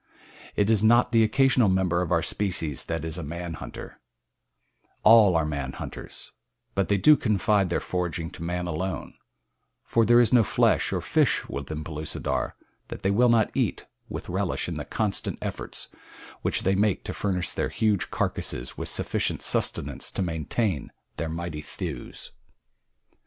[0.55, 3.99] It is not the occasional member of its species that is a man hunter
[5.03, 6.31] all are man hunters;
[6.73, 9.13] but they do not confine their foraging to man alone,
[9.83, 12.55] for there is no flesh or fish within Pellucidar
[12.87, 15.89] that they will not eat with relish in the constant efforts
[16.41, 21.61] which they make to furnish their huge carcasses with sufficient sustenance to maintain their mighty
[21.61, 22.31] thews.